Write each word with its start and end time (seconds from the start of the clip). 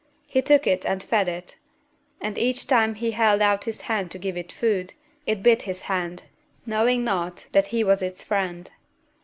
He 0.25 0.41
took 0.41 0.65
it 0.65 0.83
and 0.83 1.03
fed 1.03 1.27
it; 1.27 1.57
and 2.19 2.35
each 2.35 2.65
time 2.65 2.95
he 2.95 3.11
held 3.11 3.39
out 3.39 3.65
his 3.65 3.81
hand 3.81 4.09
to 4.09 4.17
give 4.17 4.35
it 4.35 4.51
food, 4.51 4.95
it 5.27 5.43
bit 5.43 5.61
his 5.61 5.81
hand, 5.81 6.23
knowing 6.65 7.03
not 7.03 7.45
that 7.51 7.67
he 7.67 7.83
was 7.83 8.01
its 8.01 8.23
friend. 8.23 8.71